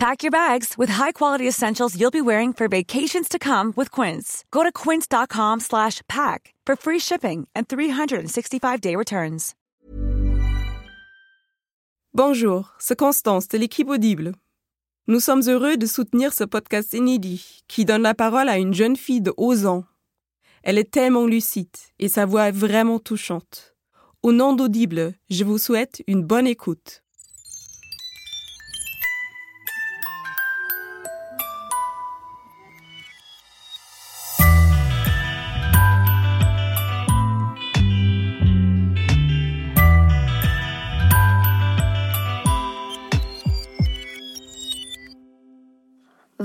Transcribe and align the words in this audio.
Pack 0.00 0.22
your 0.22 0.30
bags 0.30 0.78
with 0.78 0.88
high-quality 0.88 1.46
essentials 1.46 1.94
you'll 1.94 2.10
be 2.10 2.22
wearing 2.22 2.54
for 2.54 2.68
vacations 2.68 3.28
to 3.28 3.38
come 3.38 3.74
with 3.76 3.90
Quince. 3.90 4.46
Go 4.50 4.62
to 4.62 4.72
quince.com 4.72 5.60
slash 5.60 6.00
pack 6.08 6.54
for 6.64 6.74
free 6.74 6.98
shipping 6.98 7.46
and 7.54 7.64
365-day 7.68 8.96
returns. 8.96 9.54
Bonjour, 12.14 12.72
c'est 12.78 12.96
Constance 12.98 13.46
de 13.48 13.58
l'équipe 13.58 13.90
Audible. 13.90 14.32
Nous 15.06 15.20
sommes 15.20 15.42
heureux 15.46 15.76
de 15.76 15.84
soutenir 15.84 16.32
ce 16.32 16.44
podcast 16.44 16.94
inédit 16.94 17.60
qui 17.68 17.84
donne 17.84 18.00
la 18.00 18.14
parole 18.14 18.48
à 18.48 18.56
une 18.56 18.72
jeune 18.72 18.96
fille 18.96 19.20
de 19.20 19.34
11 19.36 19.66
ans. 19.66 19.84
Elle 20.62 20.78
est 20.78 20.90
tellement 20.90 21.26
lucide 21.26 21.76
et 21.98 22.08
sa 22.08 22.24
voix 22.24 22.48
est 22.48 22.52
vraiment 22.52 23.00
touchante. 23.00 23.76
Au 24.22 24.32
nom 24.32 24.54
d'Audible, 24.54 25.12
je 25.28 25.44
vous 25.44 25.58
souhaite 25.58 26.02
une 26.06 26.22
bonne 26.22 26.46
écoute. 26.46 27.02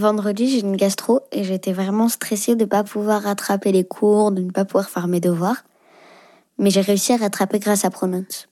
Vendredi, 0.05 0.47
j'ai 0.51 0.59
une 0.59 0.75
gastro 0.75 1.21
et 1.31 1.43
j'étais 1.43 1.73
vraiment 1.73 2.09
stressée 2.09 2.55
de 2.55 2.65
ne 2.65 2.69
pas 2.69 2.83
pouvoir 2.83 3.23
rattraper 3.23 3.71
les 3.71 3.83
cours, 3.83 4.31
de 4.31 4.43
ne 4.43 4.51
pas 4.51 4.63
pouvoir 4.63 4.87
faire 4.87 5.07
mes 5.07 5.19
devoirs. 5.19 5.63
Mais 6.59 6.69
j'ai 6.69 6.81
réussi 6.81 7.13
à 7.13 7.17
rattraper 7.17 7.57
grâce 7.57 7.85
à 7.85 7.89
Pronote. 7.89 8.47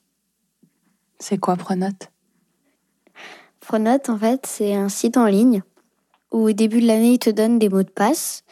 C'est 1.20 1.38
quoi 1.38 1.54
Pronote? 1.54 2.10
Pronote, 3.60 4.08
en 4.08 4.18
fait, 4.18 4.46
c'est 4.46 4.74
un 4.74 4.88
site 4.88 5.16
en 5.16 5.26
ligne 5.26 5.62
où 6.32 6.48
au 6.48 6.52
début 6.52 6.80
de 6.80 6.88
l'année, 6.88 7.12
il 7.12 7.18
te 7.20 7.30
donne 7.30 7.60
des 7.60 7.68
mots 7.68 7.84
de 7.84 7.88
passe. 7.88 8.42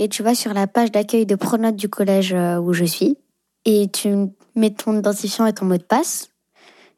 Et 0.00 0.08
tu 0.08 0.24
vas 0.24 0.34
sur 0.34 0.52
la 0.52 0.66
page 0.66 0.90
d'accueil 0.90 1.26
de 1.26 1.36
Pronote 1.36 1.76
du 1.76 1.88
collège 1.88 2.34
euh, 2.34 2.58
où 2.58 2.72
je 2.72 2.84
suis. 2.84 3.16
Et 3.64 3.88
tu 3.92 4.26
mets 4.56 4.74
ton 4.74 4.98
identifiant 4.98 5.46
et 5.46 5.52
ton 5.52 5.66
mot 5.66 5.78
de 5.78 5.84
passe. 5.84 6.30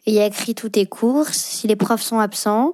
Et 0.07 0.13
il 0.13 0.15
y 0.15 0.21
a 0.21 0.25
écrit 0.25 0.55
tous 0.55 0.71
tes 0.71 0.87
cours, 0.87 1.29
si 1.29 1.69
les 1.69 1.77
profs 1.77 2.01
sont 2.01 2.21
absents, 2.21 2.73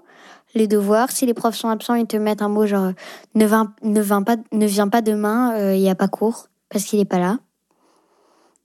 les 0.55 0.67
devoirs. 0.67 1.11
Si 1.11 1.27
les 1.27 1.35
profs 1.35 1.57
sont 1.57 1.69
absents, 1.69 1.95
ils 1.95 2.07
te 2.07 2.17
mettent 2.17 2.43
un 2.43 2.49
mot 2.49 2.67
genre 2.67 2.93
ne, 3.35 3.47
viens, 3.47 3.73
ne, 3.83 4.03
pas, 4.23 4.37
ne 4.53 4.67
viens 4.67 4.89
pas 4.89 5.03
demain, 5.03 5.55
euh, 5.57 5.75
il 5.75 5.81
n'y 5.81 5.91
a 5.91 5.95
pas 5.95 6.09
cours 6.09 6.49
parce 6.69 6.85
qu'il 6.85 6.99
n'est 6.99 7.05
pas 7.05 7.19
là. 7.19 7.39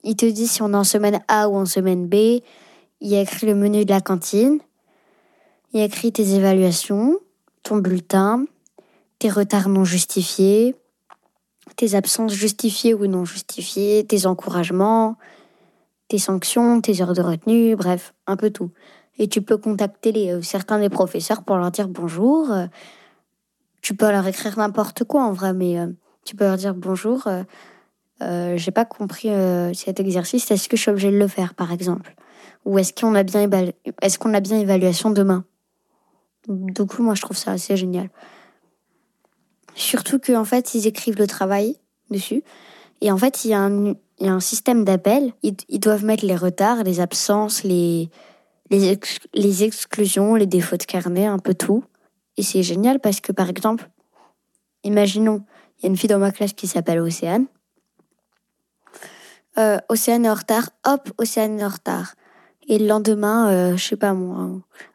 Il 0.03 0.15
te 0.15 0.25
dit 0.25 0.47
si 0.47 0.61
on 0.61 0.73
est 0.73 0.77
en 0.77 0.83
semaine 0.83 1.21
A 1.27 1.49
ou 1.49 1.55
en 1.55 1.65
semaine 1.65 2.07
B. 2.07 2.41
Il 3.01 3.09
y 3.09 3.15
a 3.15 3.21
écrit 3.21 3.47
le 3.47 3.55
menu 3.55 3.85
de 3.85 3.89
la 3.89 4.01
cantine. 4.01 4.59
Il 5.73 5.79
y 5.79 5.81
a 5.81 5.85
écrit 5.85 6.11
tes 6.11 6.35
évaluations, 6.35 7.17
ton 7.63 7.77
bulletin, 7.77 8.45
tes 9.19 9.29
retards 9.29 9.69
non 9.69 9.85
justifiés, 9.85 10.75
tes 11.75 11.95
absences 11.95 12.33
justifiées 12.33 12.93
ou 12.93 13.07
non 13.07 13.25
justifiées, 13.25 14.05
tes 14.05 14.25
encouragements, 14.25 15.17
tes 16.09 16.17
sanctions, 16.17 16.81
tes 16.81 17.01
heures 17.01 17.13
de 17.13 17.21
retenue, 17.21 17.75
bref, 17.75 18.13
un 18.27 18.35
peu 18.35 18.51
tout 18.51 18.69
et 19.17 19.27
tu 19.27 19.41
peux 19.41 19.57
contacter 19.57 20.31
euh, 20.31 20.41
certains 20.41 20.79
des 20.79 20.89
professeurs 20.89 21.43
pour 21.43 21.57
leur 21.57 21.71
dire 21.71 21.87
bonjour. 21.87 22.51
Euh, 22.51 22.65
tu 23.81 23.95
peux 23.95 24.09
leur 24.09 24.25
écrire 24.27 24.57
n'importe 24.57 25.03
quoi 25.03 25.23
en 25.23 25.31
vrai, 25.31 25.53
mais 25.53 25.79
euh, 25.79 25.87
tu 26.25 26.35
peux 26.35 26.45
leur 26.45 26.57
dire 26.57 26.73
bonjour. 26.73 27.27
j'ai 28.21 28.71
pas 28.71 28.85
compris 28.85 29.29
cet 29.73 29.99
exercice. 29.99 30.49
Est-ce 30.49 30.69
que 30.69 30.77
je 30.77 30.83
suis 30.83 30.91
obligée 30.91 31.11
de 31.11 31.17
le 31.17 31.27
faire, 31.27 31.53
par 31.53 31.73
exemple? 31.73 32.15
Ou 32.63 32.79
est-ce 32.79 32.93
qu'on 32.93 33.13
a 33.13 33.23
bien 33.23 33.49
est-ce 34.01 34.25
a 34.25 34.39
bien 34.39 34.57
évaluation 34.57 35.09
demain? 35.09 35.43
Du 36.47 36.85
coup, 36.85 37.03
moi, 37.03 37.13
je 37.13 37.21
trouve 37.21 37.35
ça 37.35 37.51
assez 37.51 37.75
génial. 37.75 38.09
Surtout 39.75 40.17
qu'en 40.17 40.45
fait, 40.45 40.73
ils 40.75 40.87
écrivent 40.87 41.17
le 41.17 41.27
travail 41.27 41.75
dessus. 42.09 42.41
Et 43.01 43.11
en 43.11 43.17
fait, 43.17 43.43
il 43.43 43.49
y 43.49 43.53
a 43.53 44.31
un 44.31 44.39
système 44.39 44.85
d'appel. 44.85 45.33
ils 45.43 45.79
doivent 45.81 46.05
mettre 46.05 46.25
les 46.25 46.37
retards, 46.37 46.83
les 46.85 47.01
absences, 47.01 47.65
les, 47.65 48.09
les, 48.69 48.99
les 49.33 49.63
exclusions, 49.63 50.35
les 50.35 50.45
défauts 50.45 50.77
de 50.77 50.83
carnet, 50.83 51.25
un 51.25 51.39
peu 51.39 51.53
tout. 51.53 51.83
Et 52.37 52.43
c'est 52.43 52.63
génial 52.63 52.99
parce 52.99 53.21
que, 53.21 53.31
par 53.31 53.49
exemple, 53.49 53.89
imaginons, 54.83 55.43
il 55.77 55.83
y 55.83 55.85
a 55.87 55.89
une 55.89 55.97
fille 55.97 56.09
dans 56.09 56.19
ma 56.19 56.31
classe 56.31 56.53
qui 56.53 56.67
s'appelle 56.67 56.99
Océane. 56.99 57.45
Euh, 59.57 59.77
Océane 59.89 60.25
est 60.25 60.29
en 60.29 60.33
retard, 60.33 60.69
hop, 60.85 61.09
Océane 61.17 61.59
est 61.59 61.65
en 61.65 61.69
retard. 61.69 62.15
Et 62.67 62.79
le 62.79 62.87
lendemain, 62.87 63.51
euh, 63.51 63.77
je 63.77 63.83
sais 63.83 63.97
pas 63.97 64.15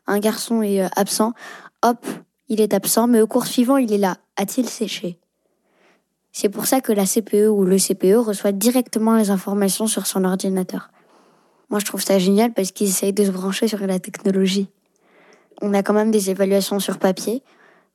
un 0.07 0.19
garçon 0.19 0.63
est 0.63 0.83
euh, 0.83 0.89
absent, 0.97 1.35
hop, 1.83 2.07
il 2.49 2.61
est 2.61 2.73
absent, 2.73 3.07
mais 3.07 3.21
au 3.21 3.27
cours 3.27 3.47
suivant, 3.47 3.77
il 3.77 3.93
est 3.93 3.99
là. 3.99 4.17
A-t-il 4.37 4.69
séché? 4.69 5.19
C'est 6.33 6.49
pour 6.49 6.67
ça 6.67 6.81
que 6.81 6.93
la 6.93 7.05
CPE 7.05 7.49
ou 7.49 7.65
le 7.65 7.77
CPE 7.77 8.17
reçoit 8.17 8.53
directement 8.53 9.17
les 9.17 9.31
informations 9.31 9.87
sur 9.87 10.07
son 10.07 10.25
ordinateur. 10.25 10.91
Moi, 11.71 11.81
je 11.81 11.85
trouve 11.85 12.03
ça 12.03 12.19
génial 12.19 12.53
parce 12.53 12.73
qu'ils 12.73 12.89
essayent 12.89 13.13
de 13.13 13.25
se 13.25 13.31
brancher 13.31 13.69
sur 13.69 13.79
la 13.81 13.99
technologie. 13.99 14.69
On 15.61 15.75
a 15.75 15.83
quand 15.83 15.93
même 15.93 16.11
des 16.11 16.31
évaluations 16.31 16.81
sur 16.81 16.99
papier, 16.99 17.43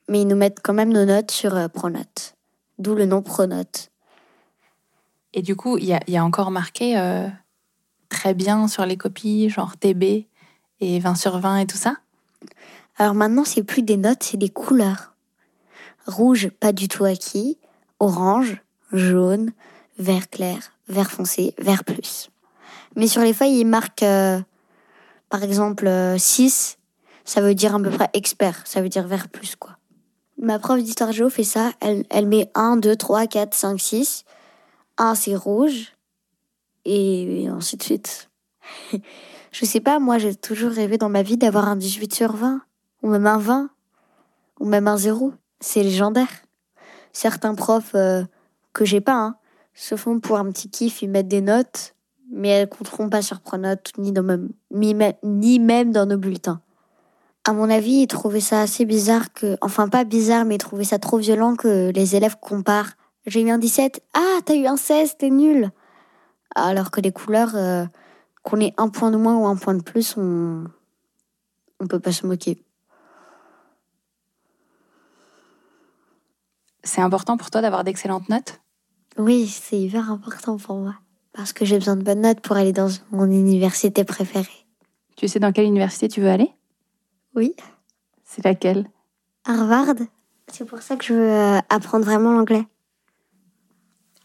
mais 0.08 0.22
ils 0.22 0.28
nous 0.28 0.36
mettent 0.36 0.60
quand 0.62 0.74
même 0.74 0.92
nos 0.92 1.06
notes 1.06 1.32
sur 1.32 1.56
euh, 1.56 1.68
Pronote. 1.68 2.36
D'où 2.78 2.94
le 2.94 3.06
nom 3.06 3.22
Pronote. 3.22 3.90
Et 5.34 5.42
du 5.42 5.56
coup, 5.56 5.78
il 5.78 5.86
y 5.86 6.18
a, 6.18 6.24
encore 6.24 6.52
marqué 6.52 6.98
euh, 6.98 7.28
très 8.10 8.34
bien 8.34 8.68
sur 8.68 8.86
les 8.86 8.98
copies, 8.98 9.50
genre 9.50 9.78
TB 9.78 10.28
et 10.80 11.00
20 11.00 11.16
sur 11.16 11.40
20 11.40 11.58
et 11.58 11.66
tout 11.66 11.78
ça? 11.78 11.96
Alors 12.98 13.16
maintenant, 13.16 13.44
c'est 13.44 13.64
plus 13.64 13.82
des 13.82 13.98
notes, 13.98 14.22
c'est 14.22 14.38
des 14.38 14.50
couleurs. 14.50 15.16
Rouge, 16.06 16.50
pas 16.50 16.72
du 16.72 16.88
tout 16.88 17.06
acquis. 17.06 17.58
Orange, 18.00 18.62
jaune, 18.92 19.52
vert 19.98 20.30
clair, 20.30 20.58
vert 20.88 21.10
foncé, 21.10 21.56
vert 21.58 21.84
plus. 21.84 22.30
Mais 22.96 23.08
sur 23.08 23.22
les 23.22 23.34
feuilles, 23.34 23.60
il 23.60 23.66
marque, 23.66 24.04
euh, 24.04 24.40
par 25.30 25.44
exemple, 25.44 25.90
6. 26.18 26.78
Euh, 26.78 26.82
ça 27.26 27.42
veut 27.42 27.56
dire 27.56 27.76
à 27.76 27.80
peu 27.80 27.90
près 27.90 28.10
expert. 28.14 28.62
Ça 28.66 28.82
veut 28.82 28.90
dire 28.90 29.08
vers 29.08 29.30
plus, 29.30 29.56
quoi. 29.56 29.78
Ma 30.38 30.60
prof 30.60 30.82
d'histoire 30.82 31.12
géo 31.12 31.30
fait 31.30 31.44
ça. 31.44 31.72
Elle, 31.80 32.06
elle 32.10 32.28
met 32.28 32.52
1, 32.56 32.78
2, 32.78 32.96
3, 32.96 33.28
4, 33.28 33.54
5, 33.54 33.80
6. 33.80 34.26
1, 34.98 35.16
c'est 35.16 35.36
rouge. 35.36 35.94
Et, 36.86 37.48
ainsi 37.50 37.78
de 37.78 37.84
suite. 37.84 38.30
Je 39.52 39.66
sais 39.66 39.80
pas, 39.80 40.00
moi, 40.00 40.18
j'ai 40.18 40.36
toujours 40.36 40.72
rêvé 40.72 40.98
dans 40.98 41.10
ma 41.10 41.22
vie 41.22 41.38
d'avoir 41.38 41.68
un 41.68 41.76
18 41.76 42.14
sur 42.14 42.34
20. 42.34 42.62
Ou 43.04 43.10
même 43.10 43.28
un 43.28 43.38
20. 43.38 43.70
Ou 44.60 44.66
même 44.66 44.88
un 44.88 44.98
0. 44.98 45.34
C'est 45.60 45.84
légendaire. 45.84 46.30
Certains 47.14 47.54
profs 47.54 47.96
euh, 47.96 48.24
que 48.74 48.86
j'ai 48.86 49.02
pas, 49.02 49.14
hein, 49.14 49.38
se 49.76 49.96
font 49.96 50.20
pour 50.20 50.38
un 50.38 50.52
petit 50.52 50.70
kiff, 50.70 51.02
ils 51.02 51.10
mettent 51.10 51.28
des 51.28 51.42
notes 51.42 51.93
mais 52.34 52.50
elles 52.50 52.70
compteront 52.70 53.10
pas 53.10 53.22
sur 53.22 53.40
Pronote 53.40 53.92
ni, 53.98 54.12
dans 54.12 54.24
même, 54.24 54.50
ni 54.72 55.60
même 55.60 55.92
dans 55.92 56.06
nos 56.06 56.18
bulletins. 56.18 56.62
À 57.46 57.54
mon 57.54 57.70
avis, 57.70 58.04
ils 58.04 58.08
trouvaient 58.08 58.40
ça 58.40 58.62
assez 58.62 58.86
bizarre 58.86 59.34
que, 59.34 59.58
enfin 59.62 59.88
pas 59.90 60.04
bizarre, 60.04 60.46
mais 60.46 60.56
ils 60.56 60.60
trouvaient 60.60 60.84
ça 60.84 60.98
trop 60.98 61.18
violent 61.18 61.56
que 61.56 61.92
les 61.92 62.16
élèves 62.16 62.38
comparent. 62.40 62.94
J'ai 63.26 63.42
eu 63.42 63.50
un 63.50 63.58
17, 63.58 64.02
ah 64.14 64.40
t'as 64.46 64.56
eu 64.56 64.66
un 64.66 64.78
16, 64.78 65.18
t'es 65.18 65.30
nul. 65.30 65.70
Alors 66.56 66.90
que 66.90 67.02
les 67.02 67.12
couleurs, 67.12 67.56
euh, 67.56 67.86
qu'on 68.44 68.60
ait 68.60 68.74
un 68.78 68.90
point 68.90 69.12
de 69.12 69.18
moins 69.18 69.38
ou 69.38 69.46
un 69.46 69.56
point 69.56 69.76
de 69.76 69.84
plus, 69.84 70.16
on, 70.18 70.64
on 71.80 71.88
peut 71.88 72.00
pas 72.00 72.12
se 72.12 72.26
moquer. 72.26 72.64
C'est 76.84 77.02
important 77.02 77.38
pour 77.38 77.52
toi 77.52 77.62
d'avoir 77.62 77.84
d'excellentes 77.84 78.30
notes? 78.30 78.62
Oui, 79.18 79.48
c'est 79.48 79.80
hyper 79.80 80.12
important 80.12 80.58
pour 80.58 80.78
moi 80.78 80.96
parce 81.34 81.52
que 81.52 81.66
j'ai 81.66 81.78
besoin 81.78 81.96
de 81.96 82.04
bonnes 82.04 82.22
notes 82.22 82.42
pour 82.42 82.56
aller 82.56 82.74
dans 82.74 82.90
mon 83.12 83.26
université 83.26 84.04
préférée. 84.04 84.48
Tu 85.18 85.28
sais 85.28 85.40
dans 85.40 85.52
quelle 85.52 85.66
université 85.66 86.08
tu 86.08 86.22
veux 86.22 86.30
aller? 86.30 86.52
Oui. 87.36 87.56
C'est 88.24 88.44
laquelle? 88.46 88.88
Harvard. 89.46 89.96
C'est 90.52 90.66
pour 90.66 90.82
ça 90.82 90.96
que 90.96 91.04
je 91.04 91.14
veux 91.14 91.32
euh, 91.32 91.60
apprendre 91.70 92.06
vraiment 92.06 92.32
l'anglais. 92.32 92.66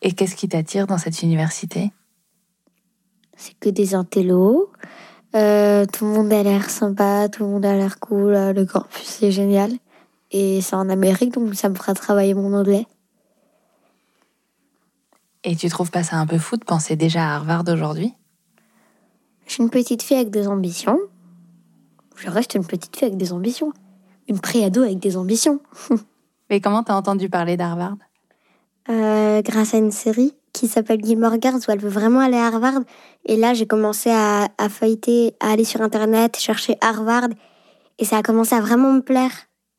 Et 0.02 0.12
qu'est-ce 0.12 0.36
qui 0.36 0.48
t'attire 0.48 0.86
dans 0.86 0.98
cette 0.98 1.22
université? 1.22 1.90
C'est 3.36 3.58
que 3.58 3.68
des 3.68 3.94
intellos. 3.94 4.70
Euh, 5.34 5.84
tout 5.86 6.04
le 6.04 6.10
monde 6.10 6.32
a 6.32 6.42
l'air 6.42 6.70
sympa, 6.70 7.28
tout 7.28 7.44
le 7.44 7.50
monde 7.50 7.64
a 7.66 7.74
l'air 7.74 7.98
cool. 7.98 8.34
Euh, 8.34 8.52
le 8.52 8.64
campus 8.66 9.04
c'est 9.04 9.30
génial. 9.30 9.72
Et 10.30 10.60
c'est 10.60 10.76
en 10.76 10.88
Amérique, 10.90 11.32
donc 11.32 11.54
ça 11.54 11.68
me 11.68 11.74
fera 11.74 11.94
travailler 11.94 12.34
mon 12.34 12.52
anglais. 12.54 12.86
Et 15.44 15.54
tu 15.56 15.68
trouves 15.68 15.90
pas 15.90 16.02
ça 16.02 16.16
un 16.16 16.26
peu 16.26 16.38
fou 16.38 16.56
de 16.56 16.64
penser 16.64 16.96
déjà 16.96 17.22
à 17.22 17.36
Harvard 17.36 17.64
aujourd'hui? 17.68 18.12
Je 19.46 19.52
suis 19.52 19.62
une 19.62 19.70
petite 19.70 20.02
fille 20.02 20.16
avec 20.16 20.30
des 20.30 20.48
ambitions. 20.48 20.98
Je 22.16 22.28
reste 22.28 22.54
une 22.54 22.66
petite 22.66 22.96
fille 22.96 23.06
avec 23.06 23.18
des 23.18 23.32
ambitions. 23.32 23.72
Une 24.28 24.40
préado 24.40 24.82
avec 24.82 24.98
des 24.98 25.16
ambitions. 25.16 25.60
Mais 26.50 26.60
comment 26.60 26.82
t'as 26.82 26.94
entendu 26.94 27.28
parler 27.28 27.56
d'Harvard? 27.56 27.96
Euh, 28.88 29.42
grâce 29.42 29.74
à 29.74 29.78
une 29.78 29.92
série 29.92 30.34
qui 30.52 30.66
s'appelle 30.66 31.04
Gilmore 31.04 31.36
Girls 31.40 31.60
où 31.68 31.70
elle 31.70 31.78
veut 31.78 31.88
vraiment 31.88 32.20
aller 32.20 32.36
à 32.36 32.46
Harvard. 32.46 32.80
Et 33.24 33.36
là, 33.36 33.54
j'ai 33.54 33.66
commencé 33.66 34.10
à, 34.10 34.48
à 34.58 34.68
feuilleter, 34.68 35.34
à 35.40 35.52
aller 35.52 35.64
sur 35.64 35.82
Internet, 35.82 36.36
chercher 36.38 36.76
Harvard. 36.80 37.28
Et 37.98 38.04
ça 38.04 38.18
a 38.18 38.22
commencé 38.22 38.54
à 38.54 38.60
vraiment 38.60 38.92
me 38.92 39.00
plaire. 39.00 39.32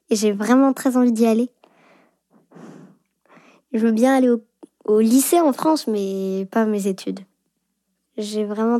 Et 0.10 0.16
j'ai 0.16 0.32
vraiment 0.32 0.74
très 0.74 0.96
envie 0.96 1.12
d'y 1.12 1.26
aller. 1.26 1.50
Je 3.74 3.80
veux 3.80 3.92
bien 3.92 4.16
aller 4.16 4.30
au, 4.30 4.42
au 4.90 5.00
lycée 5.00 5.40
en 5.40 5.54
France, 5.54 5.88
mais 5.88 6.48
pas 6.52 6.66
mes 6.66 6.88
études. 6.88 7.20
J'ai 8.18 8.44
vraiment, 8.44 8.80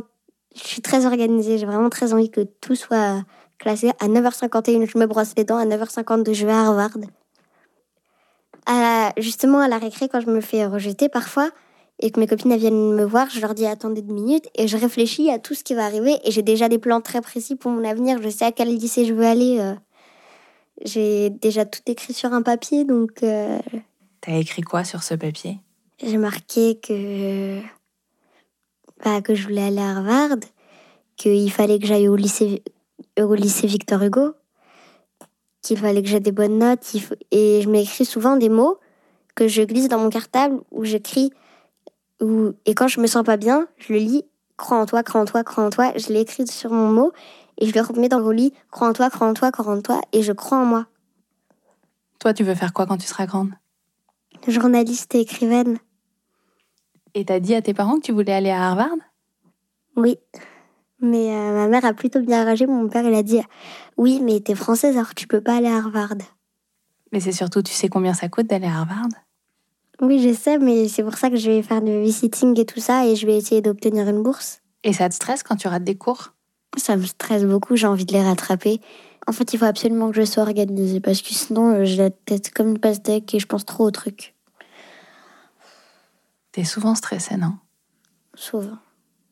je 0.56 0.62
suis 0.64 0.82
très 0.82 1.06
organisée. 1.06 1.56
J'ai 1.56 1.66
vraiment 1.66 1.88
très 1.90 2.12
envie 2.12 2.30
que 2.30 2.40
tout 2.60 2.74
soit 2.74 3.22
classé. 3.58 3.90
À 4.00 4.08
9h51, 4.08 4.86
je 4.86 4.98
me 4.98 5.06
brosse 5.06 5.34
les 5.36 5.44
dents. 5.44 5.56
À 5.56 5.64
9h52, 5.66 6.32
je 6.34 6.46
vais 6.46 6.52
à 6.52 6.62
Harvard. 6.66 6.90
À- 8.66 9.12
justement, 9.18 9.60
à 9.60 9.68
la 9.68 9.78
récré, 9.78 10.08
quand 10.08 10.20
je 10.20 10.26
me 10.30 10.40
fais 10.40 10.66
rejeter 10.66 11.08
parfois, 11.08 11.50
et 12.00 12.10
que 12.10 12.18
mes 12.18 12.26
copines 12.26 12.56
viennent 12.56 12.94
me 12.94 13.04
voir, 13.04 13.28
je 13.30 13.40
leur 13.40 13.54
dis 13.54 13.66
attendez 13.66 14.02
deux 14.02 14.14
minutes, 14.14 14.48
et 14.54 14.66
je 14.68 14.76
réfléchis 14.76 15.30
à 15.30 15.38
tout 15.38 15.54
ce 15.54 15.62
qui 15.64 15.74
va 15.74 15.84
arriver, 15.84 16.16
et 16.24 16.30
j'ai 16.30 16.42
déjà 16.42 16.68
des 16.68 16.78
plans 16.78 17.00
très 17.00 17.20
précis 17.20 17.56
pour 17.56 17.70
mon 17.70 17.84
avenir. 17.84 18.20
Je 18.22 18.28
sais 18.28 18.44
à 18.46 18.52
quel 18.52 18.68
lycée 18.68 19.04
je 19.04 19.14
veux 19.14 19.26
aller. 19.26 19.58
euh. 19.60 19.74
J'ai 20.84 21.30
déjà 21.30 21.64
tout 21.66 21.80
écrit 21.86 22.14
sur 22.14 22.32
un 22.32 22.42
papier, 22.42 22.84
donc 22.84 23.22
euh, 23.22 23.58
T'as 24.22 24.36
écrit 24.36 24.62
quoi 24.62 24.82
sur 24.84 25.02
ce 25.02 25.14
papier? 25.14 25.58
J'ai 26.02 26.16
marqué 26.16 26.78
que 26.80 27.60
bah, 29.04 29.20
que 29.22 29.34
je 29.34 29.44
voulais 29.44 29.62
aller 29.62 29.80
à 29.80 29.90
Harvard, 29.90 30.38
qu'il 31.16 31.50
fallait 31.50 31.78
que 31.78 31.86
j'aille 31.86 32.08
au 32.08 32.16
lycée 32.16 32.62
au 33.18 33.34
lycée 33.34 33.66
Victor 33.66 34.02
Hugo, 34.02 34.34
qu'il 35.62 35.78
fallait 35.78 36.02
que 36.02 36.08
j'aie 36.08 36.20
des 36.20 36.32
bonnes 36.32 36.58
notes, 36.58 36.94
et 37.30 37.60
je 37.62 37.68
m'écris 37.68 38.04
souvent 38.04 38.36
des 38.36 38.48
mots 38.48 38.78
que 39.34 39.48
je 39.48 39.62
glisse 39.62 39.88
dans 39.88 39.98
mon 39.98 40.10
cartable 40.10 40.60
où 40.70 40.84
j'écris 40.84 41.32
où 42.20 42.52
et 42.66 42.74
quand 42.74 42.88
je 42.88 43.00
me 43.00 43.06
sens 43.06 43.24
pas 43.24 43.36
bien, 43.36 43.66
je 43.78 43.92
le 43.92 43.98
lis 43.98 44.24
crois 44.56 44.78
en 44.78 44.86
toi, 44.86 45.02
crois 45.02 45.20
en 45.20 45.24
toi, 45.24 45.44
crois 45.44 45.64
en 45.64 45.70
toi, 45.70 45.92
je 45.96 46.12
l'écris 46.12 46.46
sur 46.46 46.70
mon 46.70 46.90
mot 46.90 47.12
et 47.58 47.66
je 47.66 47.74
le 47.74 47.80
remets 47.80 48.08
dans 48.08 48.18
le 48.18 48.32
lit 48.32 48.52
crois 48.70 48.88
en 48.88 48.92
toi, 48.92 49.10
crois 49.10 49.26
en 49.26 49.34
toi, 49.34 49.50
crois 49.50 49.74
en 49.74 49.80
toi 49.80 50.00
et 50.12 50.22
je 50.22 50.32
crois 50.32 50.58
en 50.58 50.64
moi. 50.64 50.86
Toi, 52.18 52.34
tu 52.34 52.44
veux 52.44 52.54
faire 52.54 52.74
quoi 52.74 52.86
quand 52.86 52.98
tu 52.98 53.06
seras 53.06 53.26
grande? 53.26 53.52
Journaliste 54.46 55.14
et 55.14 55.20
écrivaine. 55.20 55.78
Et 57.14 57.24
t'as 57.24 57.40
dit 57.40 57.54
à 57.54 57.62
tes 57.62 57.74
parents 57.74 57.96
que 57.96 58.06
tu 58.06 58.12
voulais 58.12 58.32
aller 58.32 58.50
à 58.50 58.68
Harvard? 58.68 58.96
Oui. 59.96 60.18
Mais 61.00 61.34
euh, 61.34 61.54
ma 61.54 61.68
mère 61.68 61.84
a 61.84 61.94
plutôt 61.94 62.20
bien 62.20 62.44
réagi. 62.44 62.66
Mon 62.66 62.88
père, 62.88 63.04
il 63.04 63.14
a 63.14 63.22
dit 63.22 63.40
Oui, 63.96 64.20
mais 64.22 64.40
t'es 64.40 64.54
française, 64.54 64.96
alors 64.96 65.14
tu 65.14 65.26
peux 65.26 65.40
pas 65.40 65.56
aller 65.56 65.68
à 65.68 65.76
Harvard. 65.76 66.16
Mais 67.12 67.20
c'est 67.20 67.32
surtout, 67.32 67.62
tu 67.62 67.72
sais 67.72 67.88
combien 67.88 68.14
ça 68.14 68.28
coûte 68.28 68.46
d'aller 68.46 68.66
à 68.66 68.80
Harvard? 68.80 69.08
Oui, 70.00 70.20
je 70.20 70.32
sais, 70.32 70.58
mais 70.58 70.88
c'est 70.88 71.02
pour 71.02 71.18
ça 71.18 71.28
que 71.28 71.36
je 71.36 71.50
vais 71.50 71.62
faire 71.62 71.82
du 71.82 71.90
babysitting 71.90 72.58
et 72.58 72.64
tout 72.64 72.80
ça 72.80 73.06
et 73.06 73.16
je 73.16 73.26
vais 73.26 73.36
essayer 73.36 73.60
d'obtenir 73.60 74.08
une 74.08 74.22
bourse. 74.22 74.62
Et 74.84 74.92
ça 74.92 75.08
te 75.08 75.14
stresse 75.14 75.42
quand 75.42 75.56
tu 75.56 75.68
rates 75.68 75.84
des 75.84 75.96
cours? 75.96 76.32
Ça 76.76 76.96
me 76.96 77.04
stresse 77.04 77.44
beaucoup, 77.44 77.76
j'ai 77.76 77.86
envie 77.86 78.06
de 78.06 78.12
les 78.12 78.22
rattraper. 78.22 78.80
En 79.26 79.32
fait, 79.32 79.52
il 79.52 79.58
faut 79.58 79.66
absolument 79.66 80.10
que 80.10 80.16
je 80.16 80.24
sois 80.24 80.44
organisée 80.44 81.00
parce 81.00 81.20
que 81.20 81.34
sinon, 81.34 81.72
euh, 81.72 81.84
j'ai 81.84 81.96
la 81.96 82.10
tête 82.10 82.52
comme 82.54 82.68
une 82.68 82.78
pastèque 82.78 83.34
et 83.34 83.38
je 83.38 83.46
pense 83.46 83.66
trop 83.66 83.84
aux 83.84 83.90
trucs. 83.90 84.34
T'es 86.52 86.64
souvent 86.64 86.94
stressée, 86.94 87.36
non? 87.36 87.54
Souvent. 88.34 88.78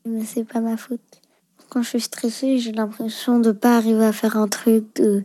Mais 0.05 0.25
c'est 0.25 0.45
pas 0.45 0.61
ma 0.61 0.77
faute. 0.77 1.21
Quand 1.69 1.83
je 1.83 1.89
suis 1.89 2.01
stressée, 2.01 2.59
j'ai 2.59 2.73
l'impression 2.73 3.41
de 3.41 3.53
pas 3.53 3.77
arriver 3.77 4.05
à 4.05 4.13
faire 4.13 4.37
un 4.37 4.49
truc. 4.49 4.95
De... 4.97 5.25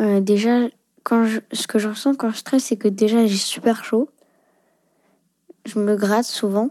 Euh, 0.00 0.20
déjà, 0.20 0.68
quand 1.02 1.24
je... 1.24 1.40
ce 1.52 1.66
que 1.66 1.78
je 1.78 1.88
ressens 1.88 2.14
quand 2.14 2.30
je 2.30 2.38
stresse, 2.38 2.64
c'est 2.64 2.76
que 2.76 2.88
déjà 2.88 3.26
j'ai 3.26 3.36
super 3.36 3.84
chaud. 3.84 4.08
Je 5.66 5.78
me 5.78 5.96
gratte 5.96 6.24
souvent. 6.24 6.70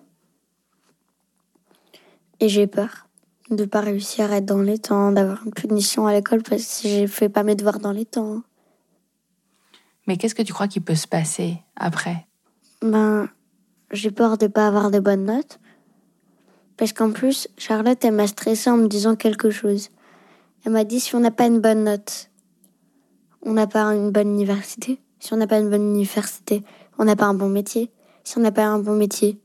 Et 2.40 2.50
j'ai 2.50 2.68
peur 2.68 3.08
de 3.52 3.66
pas 3.66 3.82
réussir 3.82 4.32
à 4.32 4.38
être 4.38 4.46
dans 4.46 4.62
les 4.62 4.80
temps, 4.80 5.12
d'avoir 5.12 5.46
une 5.46 5.54
punition 5.54 6.08
à 6.08 6.14
l'école 6.14 6.42
parce 6.42 6.82
que 6.82 6.88
je 6.88 7.08
fais 7.08 7.30
pas 7.30 7.44
mes 7.44 7.56
devoirs 7.56 7.80
dans 7.80 7.92
les 7.92 8.06
temps. 8.06 8.42
Mais 10.08 10.18
qu'est-ce 10.18 10.36
que 10.36 10.42
tu 10.42 10.54
crois 10.54 10.68
qui 10.68 10.80
peut 10.80 10.96
se 10.96 11.08
passer 11.08 11.58
après? 11.76 12.28
Ben, 12.82 13.30
j'ai 13.92 14.12
peur 14.12 14.38
de 14.38 14.48
pas 14.48 14.68
avoir 14.68 14.92
de 14.92 15.00
bonnes 15.00 15.26
notes. 15.26 15.60
Parce 16.78 16.94
qu'en 16.94 17.12
plus, 17.12 17.48
Charlotte, 17.58 18.04
elle 18.04 18.14
m'a 18.14 18.28
stressée 18.28 18.70
en 18.70 18.78
me 18.78 18.88
disant 18.88 19.16
quelque 19.16 19.50
chose. 19.50 19.90
Elle 20.66 20.72
m'a 20.72 20.84
dit 20.84 21.00
si 21.00 21.16
on 21.16 21.20
n'a 21.20 21.32
pas 21.32 21.46
une 21.46 21.60
bonne 21.60 21.84
note, 21.84 22.30
on 23.44 23.54
n'a 23.54 23.68
pas 23.68 23.84
une 23.94 24.12
bonne 24.12 24.30
université. 24.30 25.02
Si 25.20 25.34
on 25.34 25.38
n'a 25.38 25.48
pas 25.48 25.60
une 25.60 25.70
bonne 25.70 25.96
université, 25.96 26.64
on 26.98 27.06
n'a 27.06 27.16
pas 27.16 27.26
un 27.26 27.34
bon 27.34 27.50
métier. 27.50 27.92
Si 28.24 28.38
on 28.38 28.42
n'a 28.42 28.52
pas 28.52 28.66
un 28.66 28.80
bon 28.80 28.96
métier, 28.96 29.40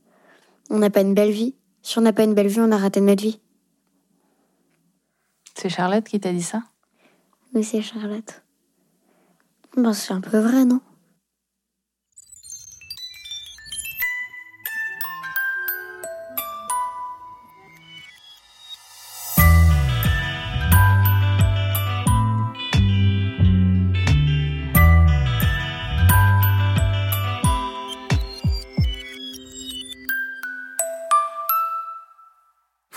on 0.69 0.79
n'a 0.79 0.89
pas 0.89 1.01
une 1.01 1.13
belle 1.13 1.31
vie. 1.31 1.55
Si 1.81 1.97
on 1.97 2.01
n'a 2.01 2.13
pas 2.13 2.23
une 2.23 2.33
belle 2.33 2.47
vie, 2.47 2.59
on 2.59 2.71
a 2.71 2.77
raté 2.77 3.01
notre 3.01 3.23
vie. 3.23 3.39
C'est 5.55 5.69
Charlotte 5.69 6.03
qui 6.03 6.19
t'a 6.19 6.31
dit 6.31 6.43
ça? 6.43 6.63
Oui, 7.53 7.63
c'est 7.63 7.81
Charlotte. 7.81 8.43
Ben, 9.75 9.93
c'est 9.93 10.13
un 10.13 10.21
peu 10.21 10.37
vrai, 10.37 10.65
non? 10.65 10.81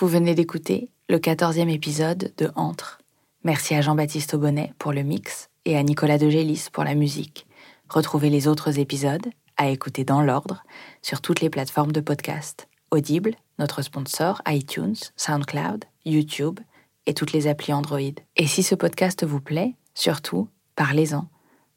Vous 0.00 0.08
venez 0.08 0.34
d'écouter 0.34 0.88
le 1.10 1.18
14e 1.18 1.68
épisode 1.68 2.32
de 2.38 2.50
Entre. 2.56 3.00
Merci 3.44 3.74
à 3.74 3.82
Jean-Baptiste 3.82 4.32
Aubonnet 4.32 4.72
pour 4.78 4.94
le 4.94 5.02
mix 5.02 5.50
et 5.66 5.76
à 5.76 5.82
Nicolas 5.82 6.16
de 6.16 6.30
Gélis 6.30 6.68
pour 6.72 6.84
la 6.84 6.94
musique. 6.94 7.46
Retrouvez 7.90 8.30
les 8.30 8.48
autres 8.48 8.78
épisodes 8.78 9.26
à 9.58 9.68
écouter 9.68 10.04
dans 10.04 10.22
l'ordre 10.22 10.64
sur 11.02 11.20
toutes 11.20 11.42
les 11.42 11.50
plateformes 11.50 11.92
de 11.92 12.00
podcast. 12.00 12.66
Audible, 12.90 13.34
notre 13.58 13.82
sponsor, 13.82 14.40
iTunes, 14.48 14.96
SoundCloud, 15.16 15.84
YouTube 16.06 16.60
et 17.04 17.12
toutes 17.12 17.34
les 17.34 17.46
applis 17.46 17.74
Android. 17.74 18.00
Et 18.36 18.46
si 18.46 18.62
ce 18.62 18.74
podcast 18.74 19.22
vous 19.22 19.42
plaît, 19.42 19.74
surtout, 19.92 20.48
parlez-en. 20.76 21.28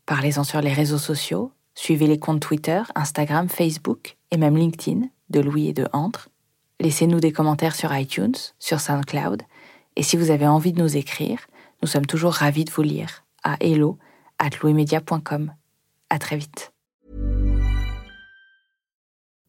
Parlez-en 0.06 0.46
sur 0.46 0.62
les 0.62 0.72
réseaux 0.72 0.98
sociaux, 0.98 1.52
suivez 1.76 2.08
les 2.08 2.20
comptes 2.20 2.40
Twitter, 2.40 2.84
Instagram, 2.96 3.50
Facebook 3.50 4.16
et 4.32 4.38
même 4.38 4.56
LinkedIn 4.56 5.08
de 5.30 5.42
Louis 5.42 5.68
et 5.68 5.74
de 5.74 5.90
Entre. 5.92 6.30
Laissez-nous 6.84 7.22
des 7.22 7.32
commentaires 7.32 7.76
sur 7.76 7.96
iTunes, 7.96 8.36
sur 8.60 8.82
SoundCloud, 8.82 9.44
et 9.96 10.04
si 10.04 10.18
vous 10.18 10.32
avez 10.32 10.46
envie 10.46 10.74
de 10.74 10.82
nous 10.82 10.98
écrire, 10.98 11.40
nous 11.82 11.88
sommes 11.88 12.06
toujours 12.06 12.34
ravis 12.34 12.66
de 12.66 12.72
vous 12.72 12.82
lire 12.82 13.24
à 13.42 13.56
hello 13.62 13.98
at. 14.38 14.50
À 16.10 16.20
très 16.20 16.36
vite. 16.36 16.74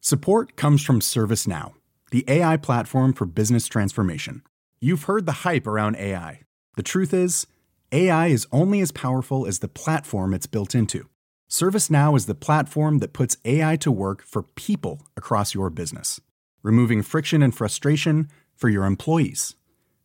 Support 0.01 0.55
comes 0.55 0.79
from 0.79 1.01
ServiceNow, 1.01 1.73
the 2.13 2.25
AI 2.29 2.57
platform 2.57 3.13
for 3.13 3.27
business 3.27 3.67
transformation. 3.67 4.43
You've 4.81 5.09
heard 5.09 5.27
the 5.27 5.43
hype 5.45 5.67
around 5.67 5.97
AI. 5.97 6.43
The 6.77 6.85
truth 6.85 7.13
is, 7.13 7.49
AI 7.91 8.29
is 8.29 8.47
only 8.53 8.81
as 8.81 8.93
powerful 8.93 9.45
as 9.45 9.59
the 9.59 9.67
platform 9.67 10.35
it's 10.35 10.47
built 10.47 10.77
into. 10.77 11.09
ServiceNow 11.51 12.17
is 12.17 12.27
the 12.27 12.37
platform 12.37 13.01
that 13.01 13.13
puts 13.13 13.39
AI 13.45 13.75
to 13.79 13.91
work 13.91 14.23
for 14.23 14.45
people 14.55 15.03
across 15.17 15.53
your 15.53 15.69
business, 15.69 16.21
removing 16.65 17.03
friction 17.03 17.45
and 17.45 17.55
frustration 17.55 18.29
for 18.57 18.69
your 18.69 18.85
employees, 18.85 19.55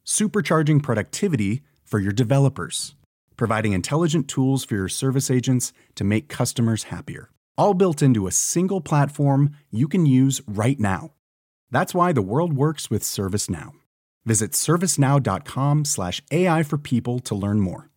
supercharging 0.06 0.84
productivity 0.84 1.64
for 1.84 2.00
your 2.00 2.12
developers, 2.12 2.94
providing 3.36 3.74
intelligent 3.74 4.28
tools 4.28 4.64
for 4.64 4.76
your 4.76 4.90
service 4.90 5.32
agents 5.32 5.74
to 5.96 6.04
make 6.04 6.30
customers 6.30 6.84
happier 6.84 7.32
all 7.60 7.74
built 7.74 8.02
into 8.02 8.26
a 8.26 8.32
single 8.32 8.80
platform 8.80 9.54
you 9.70 9.90
can 9.90 10.06
use 10.06 10.42
right 10.48 10.80
now. 10.80 11.12
That's 11.70 11.94
why 11.94 12.14
the 12.14 12.22
world 12.22 12.54
works 12.54 12.90
with 12.90 13.04
ServiceNow. 13.04 13.74
Visit 14.24 14.52
servicenow.com/ai 14.52 16.64
for 16.64 16.78
people 16.78 17.20
to 17.20 17.36
learn 17.36 17.60
more. 17.60 17.90